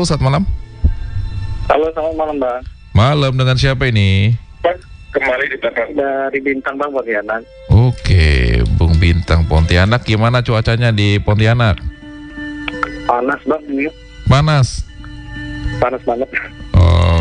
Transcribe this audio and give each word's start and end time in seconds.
Halo, 0.00 0.08
saat 0.08 0.24
malam. 0.24 0.48
Halo, 1.68 1.92
selamat 1.92 2.16
malam 2.16 2.36
Bang. 2.40 2.64
Malam 2.96 3.36
dengan 3.36 3.52
siapa 3.60 3.84
ini? 3.84 4.32
Bang, 4.64 4.80
kemarin 5.12 5.52
ditelepon 5.52 5.92
dari 5.92 6.40
Bintang 6.40 6.80
Bang 6.80 6.88
Pontianak. 6.88 7.44
Oke, 7.68 8.64
Bung 8.80 8.96
Bintang 8.96 9.44
Pontianak. 9.44 10.00
Gimana 10.08 10.40
cuacanya 10.40 10.88
di 10.88 11.20
Pontianak? 11.20 11.84
Panas 13.04 13.44
Bang 13.44 13.60
ini, 13.68 13.92
Panas. 14.24 14.88
panas 15.84 16.00
banget. 16.08 16.32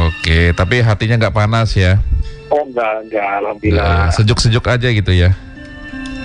Oke, 0.07 0.55
tapi 0.55 0.79
hatinya 0.79 1.19
nggak 1.19 1.35
panas 1.35 1.75
ya? 1.75 1.99
Oh 2.47 2.63
enggak, 2.63 2.95
enggak, 3.03 3.27
alhamdulillah. 3.43 4.07
Sejuk-sejuk 4.15 4.63
aja 4.63 4.87
gitu 4.87 5.11
ya? 5.11 5.35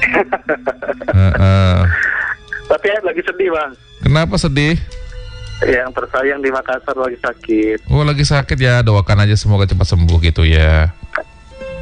Heeh. 1.19 1.75
Tapi 2.71 2.85
saya 2.87 3.03
lagi 3.03 3.27
sedih 3.27 3.51
Bang. 3.51 3.75
Kenapa 4.07 4.39
sedih? 4.39 4.79
Yang 5.65 5.91
tersayang 5.97 6.41
di 6.45 6.53
Makassar 6.53 6.97
lagi 6.97 7.17
sakit. 7.25 7.89
Oh 7.89 8.05
lagi 8.05 8.25
sakit 8.25 8.59
ya, 8.61 8.85
doakan 8.85 9.25
aja 9.25 9.33
semoga 9.33 9.65
cepat 9.65 9.89
sembuh 9.89 10.19
gitu 10.21 10.45
ya. 10.45 10.93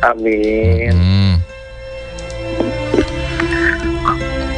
Amin. 0.02 0.94
Hmm. 0.94 1.34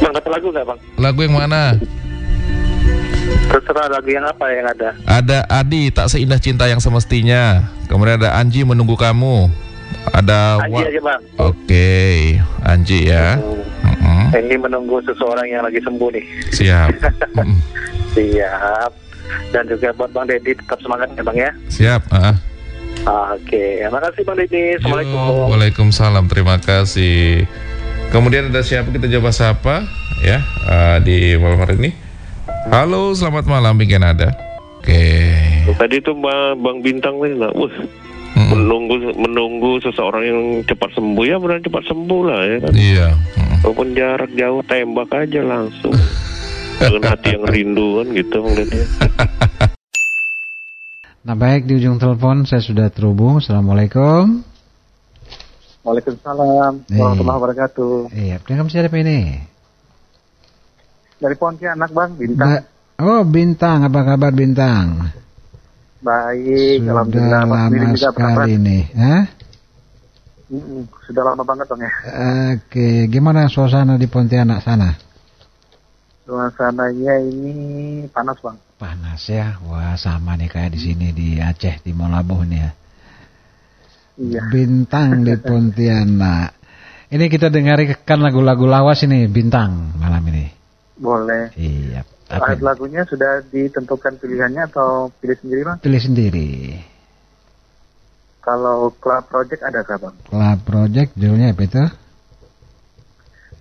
Bang, 0.01 0.13
dapat 0.13 0.31
lagu 0.37 0.47
nggak 0.53 0.65
Bang? 0.65 0.79
Lagu 1.01 1.19
yang 1.25 1.33
mana? 1.37 1.77
Terserah 3.49 3.87
lagu 3.89 4.09
yang 4.09 4.25
apa 4.25 4.45
yang 4.53 4.65
ada. 4.69 4.89
Ada 5.05 5.39
Adi, 5.49 5.89
tak 5.89 6.13
seindah 6.13 6.37
cinta 6.37 6.69
yang 6.69 6.81
semestinya. 6.81 7.73
Kemudian 7.89 8.21
ada 8.21 8.37
Anji 8.37 8.61
menunggu 8.61 8.97
kamu. 8.97 9.49
Ada 10.13 10.65
Anji 10.65 10.81
aja 10.85 11.01
Bang. 11.01 11.21
Oke, 11.41 11.89
Anji 12.61 13.09
ya. 13.09 13.41
Hmm. 14.01 14.29
Ini 14.33 14.57
menunggu 14.61 15.01
seseorang 15.05 15.49
yang 15.49 15.65
lagi 15.65 15.81
sembuh 15.81 16.09
nih. 16.13 16.25
Siap. 16.53 16.89
Mm-mm. 17.37 17.57
Siap. 18.13 19.04
Dan 19.53 19.63
juga 19.69 19.91
buat 19.95 20.11
Bang 20.11 20.27
Deddy 20.27 20.57
tetap 20.57 20.79
semangat 20.81 21.13
ya 21.15 21.23
Bang 21.23 21.37
ya. 21.37 21.51
Siap. 21.71 22.01
ah. 22.11 22.35
Oke, 23.05 23.85
makasih 23.87 24.23
Bang 24.25 24.37
Deddy. 24.39 24.57
Yo, 24.57 24.75
Assalamualaikum. 24.81 25.19
Waalaikumsalam. 25.53 26.25
Terima 26.31 26.57
kasih. 26.57 27.45
Kemudian 28.09 28.49
ada 28.53 28.61
siapa 28.61 28.89
kita 28.93 29.09
coba 29.19 29.29
sapa 29.33 29.75
ya 30.23 30.41
ah, 30.65 30.97
di 31.03 31.37
malam 31.37 31.59
hari 31.61 31.75
ini. 31.81 31.91
Halo, 32.69 33.13
selamat 33.13 33.45
malam 33.45 33.77
Bing 33.77 33.93
ada. 33.93 34.33
Oke. 34.81 35.05
Tadi 35.77 36.01
tuh 36.01 36.17
Bang, 36.17 36.61
Bang 36.61 36.77
Bintang 36.81 37.17
nih, 37.21 37.33
nah, 37.37 37.49
wah, 37.53 37.69
Mm-mm. 38.37 38.49
menunggu 38.53 38.95
menunggu 39.17 39.81
seseorang 39.81 40.23
yang 40.25 40.41
cepat 40.65 40.93
sembuh 40.93 41.25
ya 41.25 41.37
benar 41.41 41.61
cepat 41.61 41.83
sembuh 41.89 42.21
lah 42.25 42.41
ya 42.45 42.57
kan. 42.61 42.73
Iya. 42.73 43.07
Mm-mm. 43.13 43.57
Walaupun 43.65 43.87
jarak 43.97 44.31
jauh 44.33 44.61
tembak 44.65 45.09
aja 45.13 45.41
langsung. 45.45 45.93
Dengan 46.75 47.03
hati 47.07 47.29
yang 47.33 47.45
rindu 47.45 47.87
kan 47.97 48.07
gitu 48.11 48.39
Deddy. 48.43 48.81
Nah 51.25 51.33
baik 51.33 51.65
di 51.65 51.81
ujung 51.81 51.97
telepon 51.97 52.45
saya 52.45 52.61
sudah 52.61 52.93
terhubung. 52.93 53.41
Assalamualaikum. 53.41 54.45
Waalaikumsalam 55.81 56.85
Eh. 56.85 57.01
warahmatullahi 57.01 57.37
wabarakatuh. 57.41 57.93
Iya, 58.13 58.37
dengan 58.45 58.69
siapa 58.69 58.93
ini? 58.93 59.41
Dari 61.17 61.33
Pontianak 61.33 61.89
Bang, 61.89 62.13
Bintang. 62.13 62.45
Ba- 62.45 62.65
oh 63.01 63.25
Bintang, 63.25 63.89
apa 63.89 64.05
kabar 64.05 64.37
Bintang? 64.37 65.09
Baik, 65.97 66.85
Sudah 66.85 66.93
alhamdulillah. 66.93 67.41
Lama 67.41 67.97
sekali 67.97 68.53
nih. 68.61 68.83
Hah? 68.93 69.23
Sudah 71.09 71.23
lama 71.25 71.41
banget 71.41 71.65
Bang 71.65 71.81
ya. 71.81 71.91
Oke, 72.53 73.09
gimana 73.09 73.49
suasana 73.49 73.97
di 73.97 74.05
Pontianak 74.05 74.61
sana? 74.61 74.93
Suasananya 76.25 77.21
ini 77.21 77.55
panas 78.09 78.41
Bang. 78.41 78.57
Panas 78.81 79.21
ya, 79.29 79.61
wah 79.61 79.93
sama 79.95 80.33
nih 80.35 80.49
kayak 80.49 80.73
di 80.73 80.79
sini 80.81 81.13
di 81.13 81.37
Aceh 81.37 81.85
di 81.85 81.93
Molabuh 81.93 82.41
nih 82.43 82.59
ya. 82.59 82.71
Iya. 84.17 84.41
Bintang 84.49 85.21
di 85.21 85.37
Pontianak. 85.45 86.57
Ini 87.13 87.25
kita 87.29 87.53
dengarkan 87.53 88.19
lagu-lagu 88.25 88.65
lawas 88.65 89.05
ini 89.05 89.29
Bintang 89.29 89.93
malam 90.01 90.25
ini. 90.33 90.49
Boleh. 90.97 91.53
Iya. 91.53 92.01
Tapi 92.25 92.57
lagunya 92.57 93.05
sudah 93.05 93.45
ditentukan 93.53 94.17
pilihannya 94.17 94.65
atau 94.65 95.13
pilih 95.21 95.37
sendiri 95.37 95.61
Bang? 95.61 95.77
pilih 95.77 96.01
sendiri. 96.01 96.49
Kalau 98.41 98.89
Club 98.97 99.29
Project 99.29 99.61
ada 99.61 99.85
kah 99.85 99.97
Bang? 100.01 100.15
Club 100.25 100.59
Project 100.65 101.13
judulnya 101.13 101.53
apa 101.53 101.63
itu? 101.69 101.85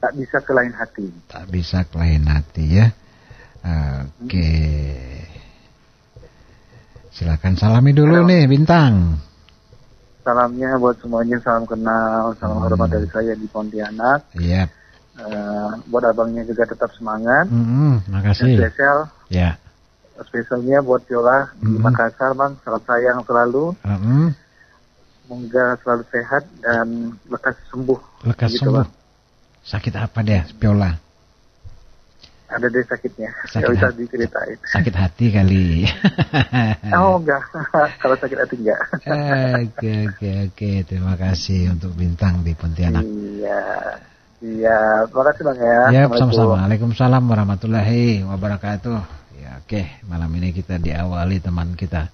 Tak 0.05 0.13
bisa 0.15 0.37
ke 0.39 0.53
lain 0.53 0.69
hati. 0.71 1.07
Tak 1.27 1.45
bisa 1.49 1.79
kelain 1.89 2.25
hati 2.25 2.65
ya. 2.77 2.87
Oke. 4.21 4.53
Silakan 7.11 7.57
salami 7.57 7.91
dulu 7.91 8.21
Halo. 8.21 8.29
nih 8.29 8.45
Bintang. 8.45 9.17
Salamnya 10.21 10.77
buat 10.77 10.97
semuanya, 10.99 11.41
salam 11.41 11.65
kenal, 11.65 12.37
salam 12.37 12.57
Hmm. 12.59 12.65
hormat 12.67 12.89
dari 12.91 13.09
saya 13.09 13.33
di 13.33 13.47
Pontianak. 13.47 14.29
Iya. 14.35 14.69
Eh, 15.15 15.69
buat 15.87 16.05
abangnya 16.05 16.45
juga 16.45 16.65
tetap 16.67 16.93
semangat. 16.93 17.47
Mm-mm, 17.47 18.03
Yang 18.03 18.11
makasih. 18.11 18.57
spesial, 18.59 18.99
Ya. 19.31 19.57
spesialnya 20.19 20.81
buat 20.81 21.01
Viola 21.05 21.49
di 21.57 21.71
Hmm. 21.71 21.81
Makassar 21.81 22.33
Bang. 22.35 22.61
Salam 22.61 22.83
sayang 22.83 23.21
selalu. 23.23 23.73
Mm-mm. 23.81 24.37
Semoga 25.23 25.65
selalu 25.81 26.05
sehat 26.11 26.43
dan 26.61 26.87
lekas 27.25 27.57
sembuh. 27.71 28.01
Lekas 28.27 28.51
Gitu, 28.53 28.69
sembuh. 28.69 28.85
Bang. 28.85 28.91
Sakit 29.65 29.97
apa 29.97 30.21
dia, 30.21 30.45
Viola? 30.61 30.93
Ada 32.55 32.71
deh 32.71 32.85
sakitnya. 32.87 33.33
Sakit 33.49 33.81
hati. 33.81 34.05
diceritain. 34.05 34.57
Sakit 34.63 34.95
hati 34.95 35.27
kali. 35.33 35.65
Oh 36.95 37.19
enggak, 37.19 37.43
kalau 38.05 38.15
sakit 38.15 38.39
hati 38.39 38.55
enggak. 38.61 38.81
Oke, 39.65 39.93
oke, 40.07 40.31
oke. 40.53 40.71
Terima 40.87 41.17
kasih 41.19 41.75
untuk 41.75 41.97
Bintang 41.97 42.45
di 42.47 42.55
Pontianak. 42.55 43.03
Iya, 43.03 43.65
iya. 44.45 44.79
Terima 45.09 45.25
kasih 45.33 45.43
bang 45.43 45.59
ya. 45.59 45.81
Ya, 45.91 46.03
sama-sama. 46.15 46.61
Waalaikumsalam 46.61 47.25
warahmatullahi 47.25 48.23
wabarakatuh. 48.23 48.99
Ya, 49.41 49.59
oke. 49.59 49.83
Malam 50.07 50.31
ini 50.39 50.55
kita 50.55 50.79
diawali 50.79 51.43
teman 51.43 51.75
kita 51.75 52.13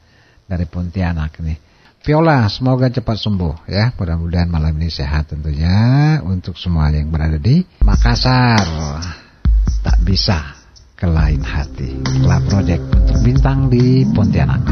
dari 0.48 0.64
Pontianak 0.64 1.36
nih. 1.42 1.69
Viola, 2.00 2.48
semoga 2.48 2.88
cepat 2.88 3.20
sembuh 3.20 3.68
ya. 3.68 3.92
Mudah-mudahan 3.92 4.48
malam 4.48 4.72
ini 4.80 4.88
sehat 4.88 5.36
tentunya 5.36 6.16
untuk 6.24 6.56
semua 6.56 6.88
yang 6.88 7.12
berada 7.12 7.36
di 7.36 7.60
Makassar. 7.84 8.64
Tak 9.84 10.00
bisa 10.00 10.56
ke 10.96 11.04
lain 11.04 11.44
hati. 11.44 12.00
Club 12.24 12.42
Project 12.48 12.84
untuk 12.96 13.18
bintang 13.20 13.68
di 13.68 14.08
Pontianak. 14.16 14.64